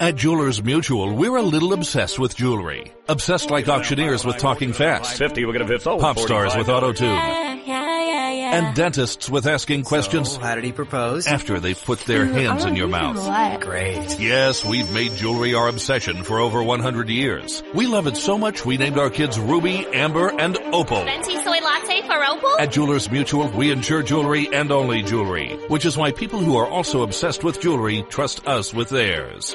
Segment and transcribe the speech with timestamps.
[0.00, 2.90] At Jewelers Mutual, we're a little obsessed with jewelry.
[3.06, 5.18] Obsessed like auctioneers with talking fast.
[5.18, 7.06] 50, we're going to oh, Pop stars with auto tune.
[7.06, 8.66] Yeah, yeah, yeah, yeah.
[8.66, 11.26] And dentists with asking questions So, how did he propose?
[11.26, 13.60] after they've put their mm, hands oh, in your mouth.
[13.60, 14.18] Great.
[14.18, 17.62] Yes, we've made jewelry our obsession for over 100 years.
[17.74, 21.04] We love it so much we named our kids Ruby, Amber, and Opal.
[21.04, 22.56] Venti soy latte for Opal?
[22.58, 26.66] At Jewelers Mutual, we insure jewelry and only jewelry, which is why people who are
[26.66, 29.54] also obsessed with jewelry trust us with theirs.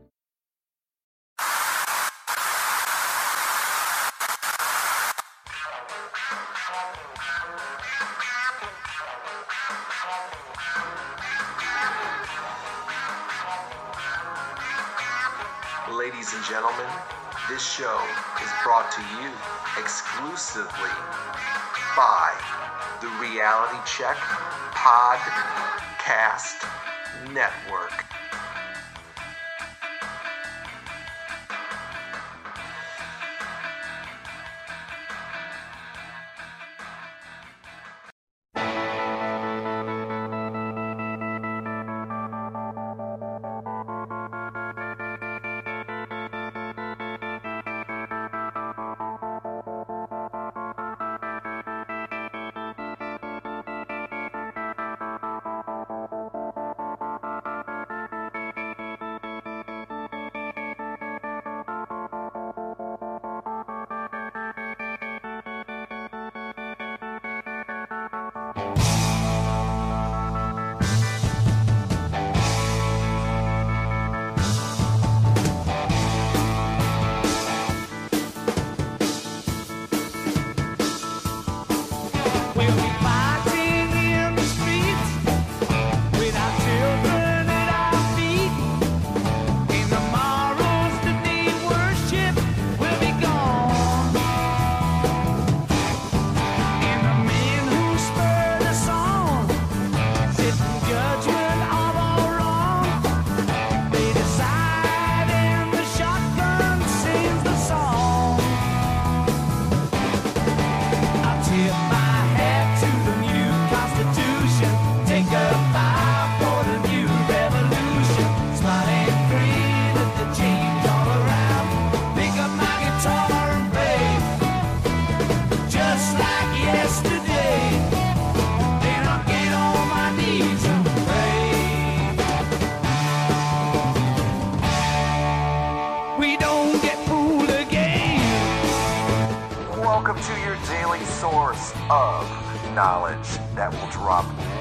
[27.33, 28.10] Network.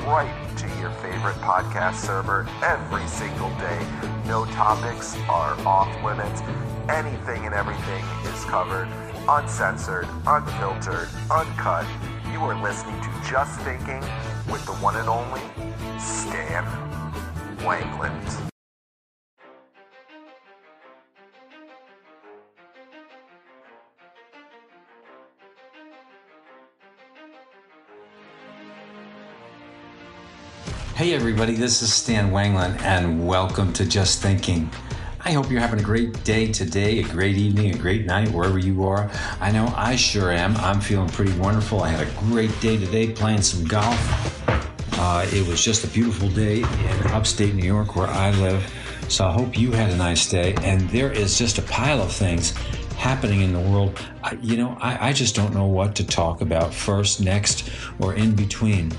[0.06, 3.86] Right to your favorite podcast server every single day.
[4.26, 6.40] No topics are off limits.
[6.88, 8.88] Anything and everything is covered,
[9.28, 11.86] uncensored, unfiltered, uncut.
[12.32, 14.00] You are listening to Just Thinking
[14.50, 15.40] with the one and only
[15.98, 16.64] Stan
[17.58, 18.49] Wanglund.
[31.00, 34.70] Hey everybody, this is Stan Wanglund and welcome to Just Thinking.
[35.24, 38.58] I hope you're having a great day today, a great evening, a great night, wherever
[38.58, 39.10] you are.
[39.40, 40.54] I know I sure am.
[40.58, 41.82] I'm feeling pretty wonderful.
[41.82, 43.96] I had a great day today playing some golf.
[44.98, 48.62] Uh, it was just a beautiful day in upstate New York where I live.
[49.08, 50.52] So I hope you had a nice day.
[50.60, 52.52] And there is just a pile of things
[53.00, 56.42] happening in the world, I, you know, I, I just don't know what to talk
[56.42, 58.92] about first, next, or in between.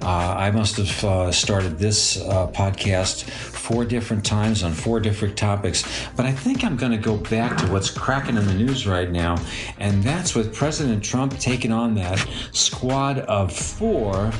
[0.00, 5.36] Uh, I must have uh, started this uh, podcast four different times on four different
[5.36, 5.84] topics,
[6.14, 9.10] but I think I'm going to go back to what's cracking in the news right
[9.10, 9.36] now,
[9.78, 14.30] and that's with President Trump taking on that squad of four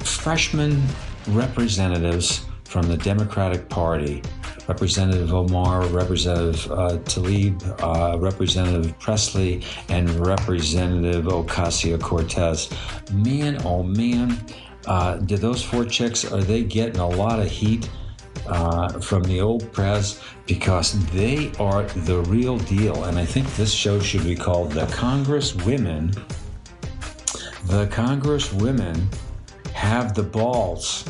[0.00, 0.82] freshman
[1.28, 4.22] representatives from the Democratic Party.
[4.68, 12.70] Representative Omar, Representative uh, Tlaib, uh, Representative Presley, and Representative Ocasio Cortez.
[13.12, 14.38] Man, oh man,
[14.86, 17.88] uh, do those four chicks, are they getting a lot of heat?
[18.46, 23.04] Uh, from the old press because they are the real deal.
[23.04, 26.12] And I think this show should be called The Congress Women.
[27.66, 29.08] The Congress Women
[29.72, 31.06] have the balls.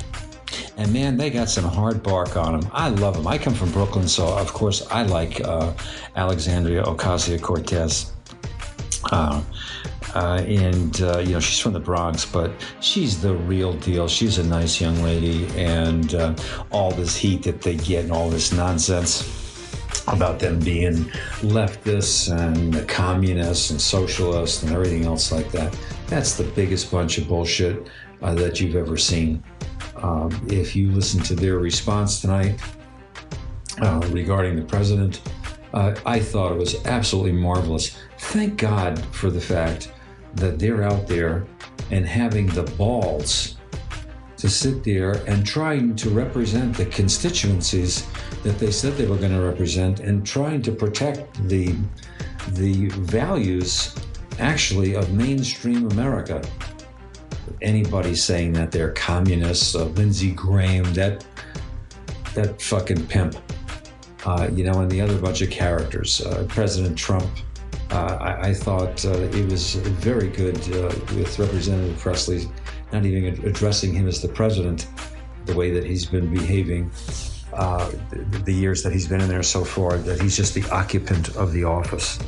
[0.76, 2.70] And man, they got some hard bark on them.
[2.72, 3.26] I love them.
[3.26, 5.72] I come from Brooklyn, so of course I like uh,
[6.16, 8.12] Alexandria Ocasio Cortez.
[9.12, 9.42] Uh,
[10.14, 14.08] uh, and uh, you know she's from the Bronx, but she's the real deal.
[14.08, 16.34] She's a nice young lady, and uh,
[16.70, 19.42] all this heat that they get and all this nonsense
[20.08, 21.04] about them being
[21.40, 25.76] leftists and communists and socialists and everything else like that.
[26.08, 27.88] That's the biggest bunch of bullshit
[28.22, 29.42] uh, that you've ever seen.
[30.04, 32.60] Um, if you listen to their response tonight
[33.80, 35.22] uh, regarding the president,
[35.72, 37.96] uh, I thought it was absolutely marvelous.
[38.18, 39.90] Thank God for the fact
[40.34, 41.46] that they're out there
[41.90, 43.56] and having the balls
[44.36, 48.06] to sit there and trying to represent the constituencies
[48.42, 51.74] that they said they were going to represent and trying to protect the
[52.48, 53.94] the values
[54.38, 56.42] actually of mainstream America.
[57.62, 61.24] Anybody saying that they're communists, uh, Lindsey Graham, that
[62.34, 63.36] that fucking pimp,
[64.26, 67.28] uh, you know, and the other bunch of characters, uh, President Trump.
[67.90, 72.48] Uh, I, I, thought uh, it was very good uh, with Representative Presley,
[72.92, 74.88] not even addressing him as the president,
[75.44, 76.90] the way that he's been behaving
[77.52, 81.36] the, the, years that he's been in there so far, that he's just the occupant
[81.36, 82.18] of the office.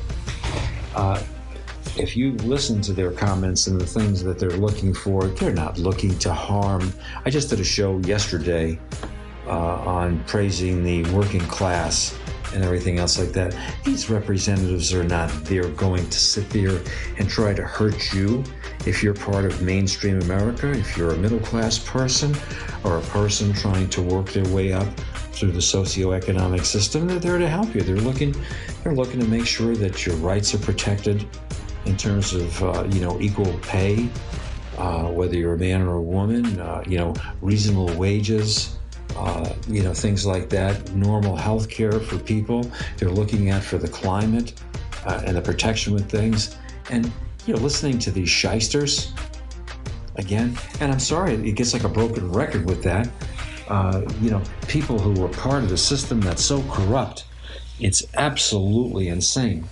[1.98, 5.78] If you listen to their comments and the things that they're looking for, they're not
[5.78, 6.92] looking to harm.
[7.24, 8.78] I just did a show yesterday
[9.46, 12.14] uh, on praising the working class
[12.52, 13.56] and everything else like that.
[13.82, 16.82] These representatives are not there going to sit there
[17.18, 18.44] and try to hurt you
[18.84, 22.36] if you're part of mainstream America, if you're a middle class person
[22.84, 24.86] or a person trying to work their way up
[25.32, 27.06] through the socioeconomic system.
[27.08, 27.80] They're there to help you.
[27.80, 28.34] They're looking,
[28.82, 31.26] they're looking to make sure that your rights are protected
[31.86, 34.08] in terms of uh, you know equal pay,
[34.78, 36.60] uh, whether you're a man or a woman.
[36.60, 38.76] Uh, you know reasonable wages.
[39.16, 42.70] Uh, you know, things like that, normal health care for people.
[42.98, 44.52] They're looking at for the climate
[45.06, 46.56] uh, and the protection with things.
[46.90, 47.10] And,
[47.46, 49.14] you know, listening to these shysters
[50.16, 53.08] again, and I'm sorry, it gets like a broken record with that.
[53.68, 57.24] Uh, you know, people who were part of the system that's so corrupt.
[57.80, 59.68] It's absolutely insane.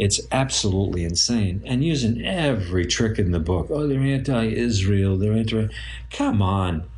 [0.00, 1.62] It's absolutely insane.
[1.66, 3.66] And using every trick in the book.
[3.70, 5.18] Oh, they're anti Israel.
[5.18, 5.68] They're anti.
[6.10, 6.88] Come on.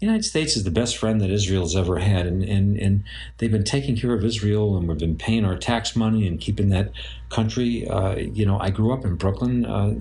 [0.00, 3.04] The United States is the best friend that Israel's ever had, and, and, and
[3.38, 6.70] they've been taking care of Israel, and we've been paying our tax money and keeping
[6.70, 6.90] that
[7.28, 7.86] country.
[7.88, 9.94] Uh, you know, I grew up in Brooklyn, uh,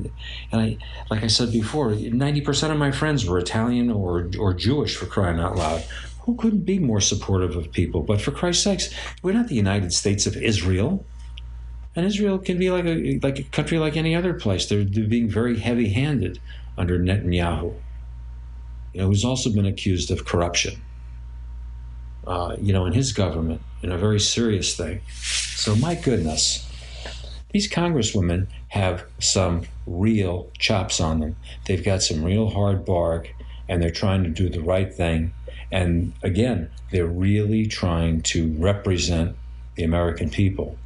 [0.51, 0.77] and I,
[1.11, 5.05] like I said before, ninety percent of my friends were Italian or or Jewish for
[5.05, 5.83] crying out loud.
[6.21, 8.01] Who couldn't be more supportive of people?
[8.01, 8.89] But for Christ's sakes,
[9.21, 11.05] we're not the United States of Israel.
[11.95, 14.65] And Israel can be like a like a country like any other place.
[14.65, 16.39] They're, they're being very heavy-handed
[16.77, 17.75] under Netanyahu
[18.93, 20.79] you know, who's also been accused of corruption,
[22.27, 25.01] uh, you know, in his government, in a very serious thing.
[25.09, 26.69] So, my goodness,
[27.51, 31.35] these congresswomen have some real chops on them.
[31.65, 33.33] They've got some real hard bark,
[33.67, 35.33] and they're trying to do the right thing.
[35.71, 39.35] And again, they're really trying to represent
[39.75, 40.77] the American people.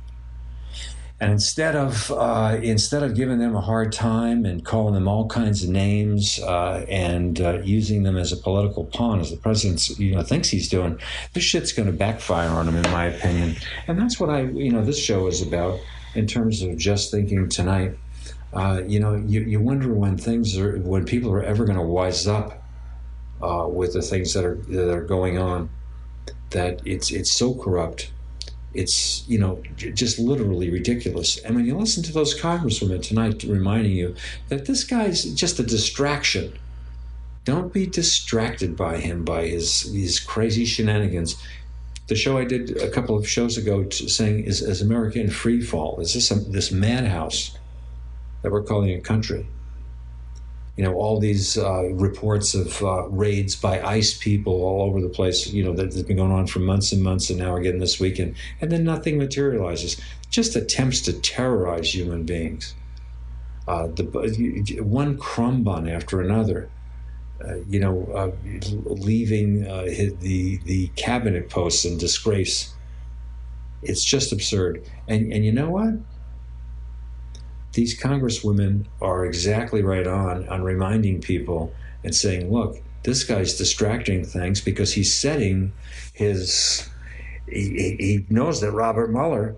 [1.19, 5.27] And instead of uh, instead of giving them a hard time and calling them all
[5.27, 9.97] kinds of names uh, and uh, using them as a political pawn, as the president
[9.97, 10.99] you know thinks he's doing,
[11.33, 13.55] this shit's going to backfire on him, in my opinion.
[13.87, 15.79] And that's what I you know this show is about
[16.13, 17.97] in terms of just thinking tonight.
[18.53, 21.83] Uh, you know, you, you wonder when things are when people are ever going to
[21.83, 22.63] wise up
[23.41, 25.69] uh, with the things that are that are going on.
[26.51, 28.11] That it's it's so corrupt
[28.77, 31.37] it's you know just literally ridiculous.
[31.39, 34.15] And when you listen to those congresswomen tonight reminding you
[34.49, 36.53] that this guy's just a distraction,
[37.43, 41.35] don't be distracted by him by his these crazy shenanigans.
[42.07, 45.29] the show I did a couple of shows ago t- saying, is, is America in
[45.29, 45.99] free fall?
[45.99, 47.57] Is this a, this madhouse
[48.41, 49.45] that we're calling a country?
[50.77, 55.09] You know, all these uh, reports of uh, raids by ICE people all over the
[55.09, 57.79] place, you know, that has been going on for months and months, and now getting
[57.79, 59.99] this weekend, and then nothing materializes.
[60.29, 62.75] Just attempts to terrorize human beings.
[63.67, 66.69] Uh, the, one crumb bun after another.
[67.43, 68.31] Uh, you know, uh,
[68.85, 69.83] leaving uh,
[70.21, 72.73] the the cabinet posts in disgrace.
[73.83, 74.83] It's just absurd.
[75.07, 75.93] And and you know what?
[77.73, 84.23] These congresswomen are exactly right on on reminding people and saying, look, this guy's distracting
[84.23, 85.73] things because he's setting
[86.13, 86.89] his.
[87.47, 89.55] He, he knows that Robert Mueller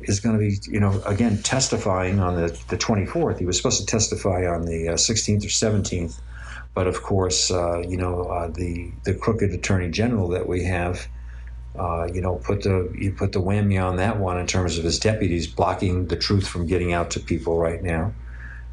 [0.00, 3.40] is going to be, you know, again testifying on the, the 24th.
[3.40, 6.20] He was supposed to testify on the uh, 16th or 17th
[6.78, 11.08] but of course, uh, you know, uh, the the crooked attorney general that we have,
[11.78, 14.84] uh, you know, put the you put the whammy on that one in terms of
[14.84, 18.12] his deputies blocking the truth from getting out to people right now.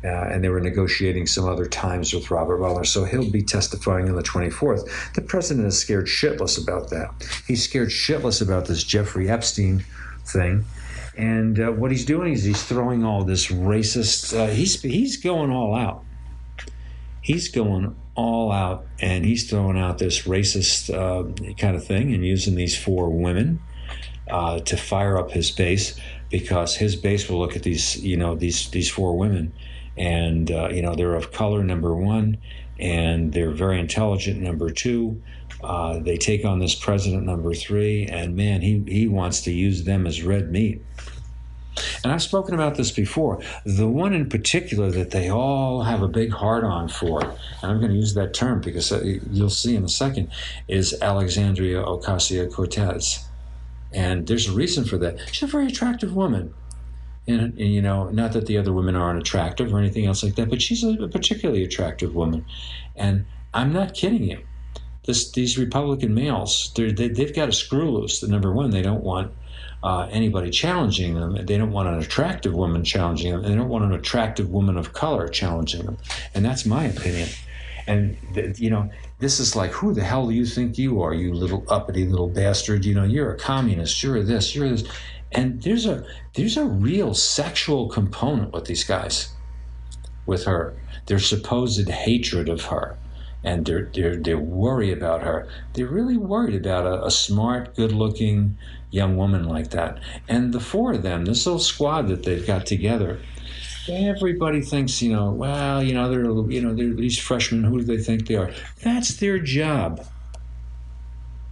[0.03, 2.83] Uh, and they were negotiating some other times with Robert Mueller.
[2.83, 5.13] So he'll be testifying on the 24th.
[5.13, 7.09] The president is scared shitless about that.
[7.47, 9.83] He's scared shitless about this Jeffrey Epstein
[10.23, 10.63] thing.
[11.17, 15.49] And uh, what he's doing is he's throwing all this racist, uh, he's, he's going
[15.49, 16.03] all out
[17.25, 21.23] he's going all out and he's throwing out this racist uh,
[21.55, 23.59] kind of thing and using these four women
[24.29, 28.35] uh, to fire up his base because his base will look at these you know
[28.35, 29.51] these these four women
[29.97, 32.37] and uh, you know they're of color number one
[32.79, 35.19] and they're very intelligent number two
[35.63, 39.83] uh, they take on this president number three and man he, he wants to use
[39.83, 40.79] them as red meat
[42.03, 43.41] and I've spoken about this before.
[43.65, 47.79] The one in particular that they all have a big heart on for, and I'm
[47.79, 49.01] going to use that term because uh,
[49.31, 50.29] you'll see in a second,
[50.67, 53.25] is Alexandria Ocasio Cortez.
[53.91, 55.17] And there's a reason for that.
[55.31, 56.53] She's a very attractive woman.
[57.27, 60.35] And, and, you know, not that the other women aren't attractive or anything else like
[60.35, 62.45] that, but she's a particularly attractive woman.
[62.95, 64.39] And I'm not kidding you.
[65.05, 68.21] This, these Republican males, they, they've got a screw loose.
[68.23, 69.31] Number one, they don't want
[69.85, 71.37] uh, anybody challenging them.
[71.45, 73.43] They don't want an attractive woman challenging them.
[73.43, 75.97] They don't want an attractive woman of color challenging them.
[76.33, 77.29] And that's my opinion.
[77.85, 78.89] And, th- you know,
[79.19, 82.27] this is like, who the hell do you think you are, you little uppity little
[82.27, 82.83] bastard?
[82.83, 84.89] You know, you're a communist, you're this, you're this.
[85.31, 89.33] And there's a there's a real sexual component with these guys,
[90.25, 90.75] with her.
[91.05, 92.97] Their supposed hatred of her
[93.45, 95.47] and they're, they're, they're worried about her.
[95.73, 98.57] They're really worried about a, a smart, good looking
[98.89, 99.99] young woman like that.
[100.27, 103.19] And the four of them, this little squad that they've got together,
[103.87, 107.85] everybody thinks, you know, well, you know, they're, you know, they're these freshmen, who do
[107.85, 108.51] they think they are?
[108.81, 110.03] That's their job.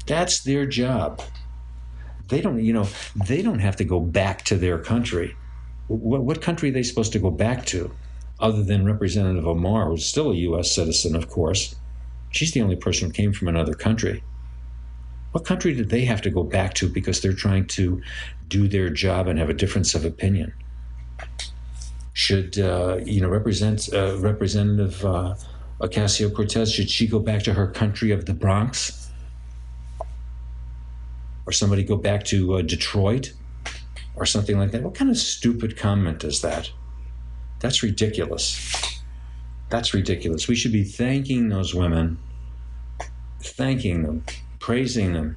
[0.07, 1.21] That's their job.
[2.29, 2.87] They don't, you know,
[3.27, 5.35] they don't have to go back to their country.
[5.87, 7.93] What, what country are they supposed to go back to?
[8.39, 10.71] Other than Representative Omar, who's still a U.S.
[10.71, 11.75] citizen, of course.
[12.33, 14.23] She's the only person who came from another country.
[15.31, 18.01] What country did they have to go back to because they're trying to
[18.47, 20.51] do their job and have a difference of opinion?
[22.13, 25.35] Should uh, you know represent uh, Representative uh,
[25.79, 26.71] Ocasio Cortez?
[26.71, 29.11] Should she go back to her country of the Bronx,
[31.45, 33.33] or somebody go back to uh, Detroit,
[34.15, 34.81] or something like that?
[34.81, 36.71] What kind of stupid comment is that?
[37.59, 38.92] That's ridiculous.
[39.73, 40.47] That's ridiculous.
[40.47, 42.19] We should be thanking those women,
[43.41, 44.23] thanking them,
[44.59, 45.35] praising them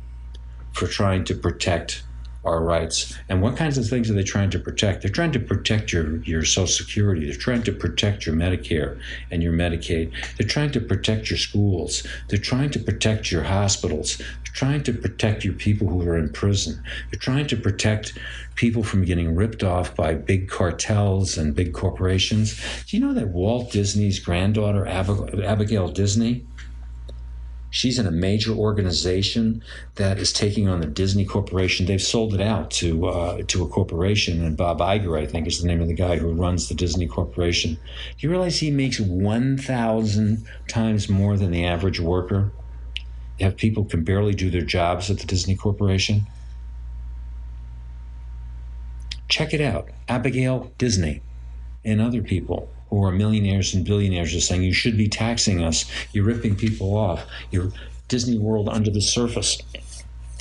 [0.73, 2.02] for trying to protect
[2.47, 3.19] our rights.
[3.29, 5.03] And what kinds of things are they trying to protect?
[5.03, 7.26] They're trying to protect your, your Social Security.
[7.26, 8.99] They're trying to protect your Medicare
[9.31, 10.12] and your Medicaid.
[10.37, 12.07] They're trying to protect your schools.
[12.29, 14.19] They're trying to protect your hospitals.
[14.19, 16.83] They're trying to protect your people who are in prison.
[17.11, 18.19] They're trying to protect
[18.55, 22.59] people from getting ripped off by big cartels and big corporations.
[22.87, 26.47] Do you know that Walt Disney's granddaughter, Abigail Disney,
[27.71, 29.63] she's in a major organization
[29.97, 31.87] that is taking on the Disney Corporation.
[31.87, 35.61] They've sold it out to uh, to a corporation, and Bob Iger, I think, is
[35.61, 37.75] the name of the guy who runs the Disney Corporation.
[37.75, 37.81] Do
[38.19, 42.53] you realize he makes one thousand times more than the average worker?
[43.39, 46.27] You have people can barely do their jobs at the Disney Corporation.
[49.29, 49.89] Check it out.
[50.09, 51.21] Abigail Disney
[51.85, 55.90] and other people who are millionaires and billionaires are saying you should be taxing us.
[56.12, 57.25] You're ripping people off.
[57.50, 57.73] You're
[58.09, 59.61] Disney World under the surface.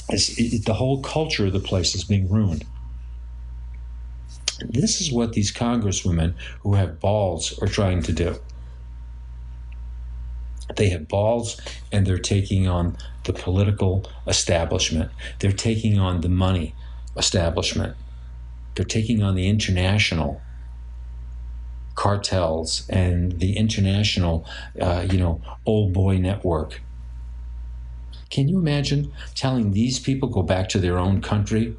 [0.10, 2.66] It, the whole culture of the place is being ruined.
[4.62, 8.36] This is what these congresswomen who have balls are trying to do.
[10.76, 11.60] They have balls
[11.92, 15.12] and they're taking on the political establishment.
[15.40, 16.76] They're taking on the money
[17.18, 17.96] establishment.
[18.76, 20.42] They're taking on the international
[21.96, 24.46] cartels and the international,
[24.80, 26.82] uh, you know, old boy network.
[28.30, 31.76] Can you imagine telling these people go back to their own country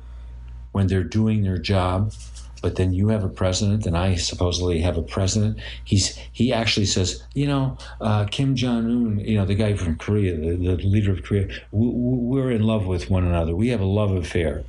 [0.73, 2.13] when they're doing their job?
[2.63, 5.61] But then you have a president, and I supposedly have a president.
[5.85, 9.97] He's he actually says, you know, uh, Kim Jong Un, you know, the guy from
[9.97, 13.55] Korea, the, the leader of Korea, we, we're in love with one another.
[13.55, 14.65] We have a love affair.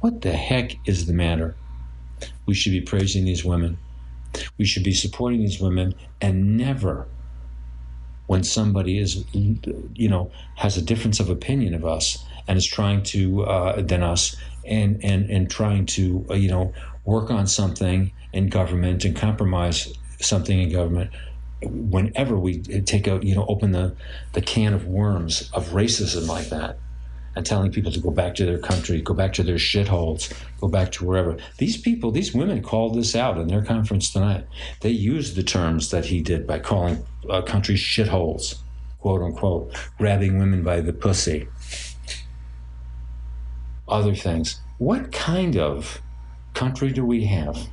[0.00, 1.54] What the heck is the matter?
[2.46, 3.78] We should be praising these women.
[4.58, 7.06] We should be supporting these women and never
[8.26, 13.02] when somebody is you know has a difference of opinion of us and is trying
[13.02, 16.72] to uh, than us and and and trying to uh, you know
[17.04, 21.10] work on something in government and compromise something in government
[21.62, 23.94] whenever we take out you know open the
[24.32, 26.78] the can of worms of racism like that
[27.34, 30.68] and telling people to go back to their country, go back to their shitholes, go
[30.68, 31.36] back to wherever.
[31.58, 34.46] These people, these women called this out in their conference tonight.
[34.80, 38.56] They used the terms that he did by calling uh, countries shitholes,
[38.98, 41.48] quote unquote, grabbing women by the pussy,
[43.88, 44.60] other things.
[44.78, 46.02] What kind of
[46.54, 47.68] country do we have?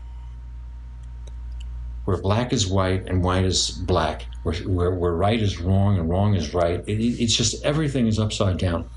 [2.05, 6.09] Where black is white and white is black, where, where, where right is wrong and
[6.09, 6.79] wrong is right.
[6.87, 8.89] It, it's just everything is upside down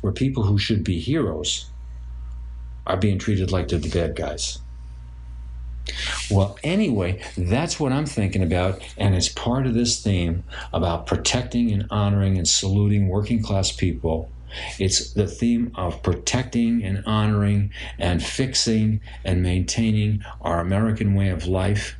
[0.00, 1.70] where people who should be heroes
[2.86, 4.58] are being treated like they're the bad guys.
[6.30, 11.70] Well, anyway, that's what I'm thinking about, and it's part of this theme about protecting
[11.70, 14.30] and honoring and saluting working class people.
[14.78, 21.46] It's the theme of protecting and honoring and fixing and maintaining our American way of
[21.46, 21.96] life,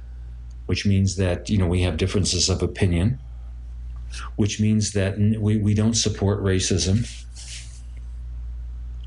[0.66, 3.21] which means that, you know, we have differences of opinion,
[4.37, 7.25] which means that we, we don't support racism,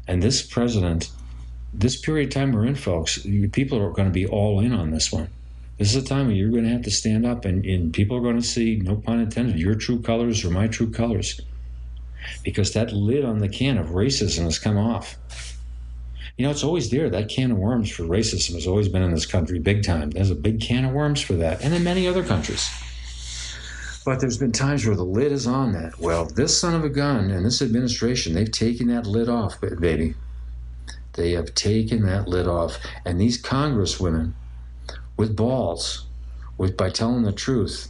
[0.10, 1.12] and this president,
[1.72, 3.20] this period of time we're in, folks,
[3.52, 5.30] people are going to be all in on this one.
[5.78, 8.18] This is a time where you're going to have to stand up, and, and people
[8.18, 11.40] are going to see, no pun intended, your true colors or my true colors.
[12.44, 15.16] Because that lid on the can of racism has come off.
[16.38, 17.08] You know, it's always there.
[17.12, 20.10] That can of worms for racism has always been in this country big time.
[20.10, 22.68] There's a big can of worms for that, and in many other countries.
[24.10, 26.00] But there's been times where the lid is on that.
[26.00, 30.16] Well, this son of a gun and this administration, they've taken that lid off, baby.
[31.14, 32.80] They have taken that lid off.
[33.06, 34.34] And these congresswomen
[35.16, 36.08] with balls,
[36.58, 37.90] with by telling the truth,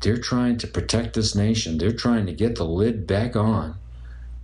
[0.00, 1.76] they're trying to protect this nation.
[1.76, 3.76] They're trying to get the lid back on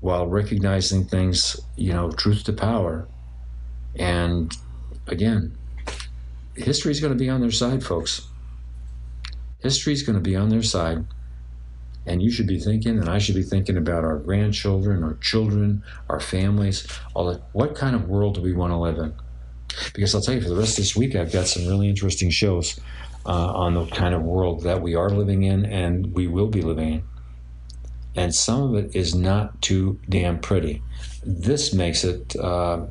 [0.01, 3.09] while recognizing things, you know, truth to power.
[3.95, 4.55] And
[5.07, 5.57] again,
[6.57, 8.29] history is going to be on their side, folks
[9.59, 11.05] history's going to be on their side.
[12.07, 15.83] And you should be thinking, and I should be thinking about our grandchildren, our children,
[16.09, 17.43] our families, all that.
[17.53, 19.13] What kind of world do we want to live in?
[19.93, 22.31] Because I'll tell you, for the rest of this week, I've got some really interesting
[22.31, 22.79] shows
[23.27, 26.63] uh, on the kind of world that we are living in and we will be
[26.63, 27.03] living in.
[28.15, 30.83] And some of it is not too damn pretty.
[31.25, 32.87] This makes it uh,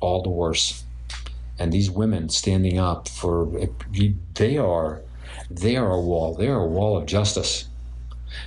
[0.00, 0.84] all the worse.
[1.58, 3.68] And these women standing up for,
[4.34, 5.02] they are
[5.50, 6.34] they are a wall.
[6.34, 7.68] They are a wall of justice.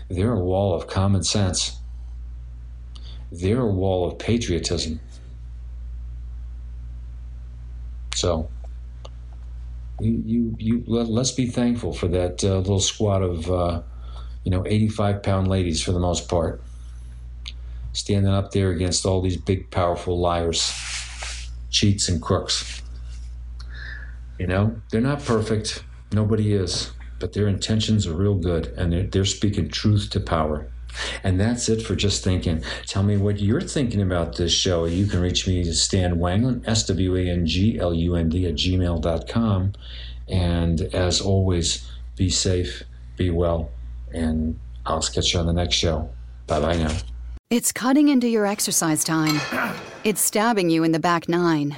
[0.09, 1.77] They're a wall of common sense.
[3.31, 4.99] They're a wall of patriotism.
[8.15, 8.49] So,
[9.99, 13.81] you, you, you let, us be thankful for that uh, little squad of, uh,
[14.43, 16.61] you know, 85 pound ladies for the most part,
[17.93, 20.73] standing up there against all these big, powerful liars,
[21.69, 22.81] cheats, and crooks.
[24.39, 25.83] You know, they're not perfect.
[26.11, 30.69] Nobody is, but their intentions are real good and they're, they're speaking truth to power.
[31.23, 32.63] And that's it for just thinking.
[32.85, 34.85] Tell me what you're thinking about this show.
[34.85, 38.29] You can reach me at Stan Wanglund, S W A N G L U N
[38.29, 39.73] D, at gmail.com.
[40.27, 42.83] And as always, be safe,
[43.15, 43.69] be well,
[44.13, 46.09] and I'll catch you on the next show.
[46.47, 46.95] Bye bye now.
[47.49, 49.39] It's cutting into your exercise time,
[50.03, 51.77] it's stabbing you in the back nine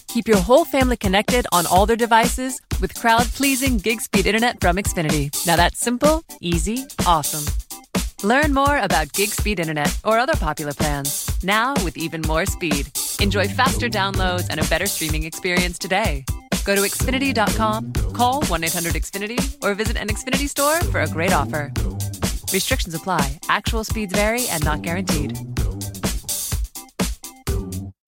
[0.11, 4.59] Keep your whole family connected on all their devices with crowd pleasing gig speed internet
[4.59, 5.31] from Xfinity.
[5.47, 7.45] Now that's simple, easy, awesome.
[8.21, 11.31] Learn more about gig speed internet or other popular plans.
[11.45, 12.91] Now with even more speed.
[13.21, 16.25] Enjoy faster downloads and a better streaming experience today.
[16.65, 21.31] Go to Xfinity.com, call 1 800 Xfinity, or visit an Xfinity store for a great
[21.31, 21.71] offer.
[22.51, 25.39] Restrictions apply, actual speeds vary and not guaranteed.